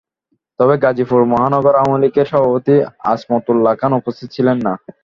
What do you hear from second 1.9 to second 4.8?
লীগের সভাপতি আজমত উল্লা খান উপস্থিত ছিলেন না।